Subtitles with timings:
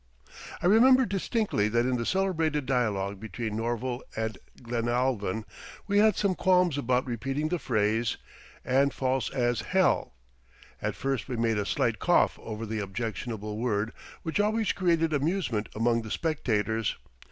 [0.63, 5.45] I remember distinctly that in the celebrated dialogue between Norval and Glenalvon
[5.85, 8.17] we had some qualms about repeating the phrase,
[8.65, 10.15] "and false as hell."
[10.81, 13.93] At first we made a slight cough over the objectionable word
[14.23, 16.97] which always created amusement among the spectators.